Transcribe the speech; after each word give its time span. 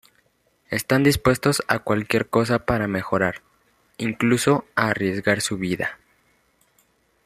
Están 0.71 1.03
dispuestos 1.03 1.61
a 1.67 1.77
cualquier 1.77 2.27
cosa 2.27 2.65
para 2.65 2.87
mejorar, 2.87 3.43
incluso 3.99 4.65
a 4.73 4.87
arriesgar 4.87 5.41
su 5.41 5.57
vida. 5.59 5.99